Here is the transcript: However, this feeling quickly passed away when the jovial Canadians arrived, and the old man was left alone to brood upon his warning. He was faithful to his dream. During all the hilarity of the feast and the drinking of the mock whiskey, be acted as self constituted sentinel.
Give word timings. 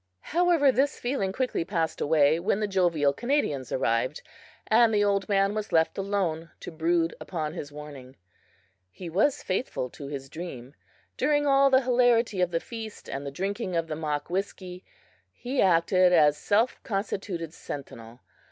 However, 0.33 0.71
this 0.71 0.97
feeling 0.97 1.31
quickly 1.31 1.63
passed 1.63 2.01
away 2.01 2.39
when 2.39 2.59
the 2.59 2.67
jovial 2.67 3.13
Canadians 3.13 3.71
arrived, 3.71 4.23
and 4.65 4.91
the 4.91 5.03
old 5.03 5.29
man 5.29 5.53
was 5.53 5.71
left 5.71 5.95
alone 5.95 6.49
to 6.61 6.71
brood 6.71 7.13
upon 7.19 7.53
his 7.53 7.71
warning. 7.71 8.15
He 8.89 9.11
was 9.11 9.43
faithful 9.43 9.91
to 9.91 10.07
his 10.07 10.27
dream. 10.27 10.73
During 11.17 11.45
all 11.45 11.69
the 11.69 11.81
hilarity 11.83 12.41
of 12.41 12.49
the 12.49 12.59
feast 12.59 13.09
and 13.09 13.27
the 13.27 13.29
drinking 13.31 13.75
of 13.75 13.85
the 13.85 13.95
mock 13.95 14.27
whiskey, 14.27 14.83
be 15.43 15.61
acted 15.61 16.11
as 16.11 16.35
self 16.35 16.81
constituted 16.81 17.53
sentinel. 17.53 18.21